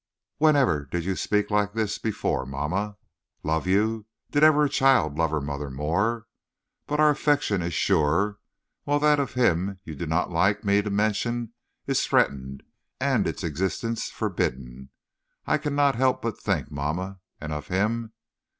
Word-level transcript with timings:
Whenever 0.39 0.85
did 0.85 1.05
you 1.05 1.15
speak 1.15 1.51
like 1.51 1.73
this 1.73 1.99
before, 1.99 2.43
mamma? 2.43 2.97
Love 3.43 3.67
you! 3.67 4.07
Did 4.31 4.43
ever 4.43 4.63
a 4.63 4.67
child 4.67 5.15
love 5.15 5.29
her 5.29 5.39
mother 5.39 5.69
more? 5.69 6.25
But 6.87 6.99
our 6.99 7.11
affection 7.11 7.61
is 7.61 7.75
sure, 7.75 8.39
while 8.83 8.97
that 8.97 9.19
of 9.19 9.35
him 9.35 9.79
you 9.83 9.93
do 9.93 10.07
not 10.07 10.31
like 10.31 10.63
me 10.63 10.81
to 10.81 10.89
mention 10.89 11.53
is 11.85 12.03
threatened, 12.03 12.63
and 12.99 13.27
its 13.27 13.43
existence 13.43 14.09
forbidden. 14.09 14.89
I 15.45 15.59
cannot 15.59 15.93
help 15.93 16.23
but 16.23 16.41
think, 16.41 16.71
mamma, 16.71 17.19
and 17.39 17.53
of 17.53 17.67
him. 17.67 18.11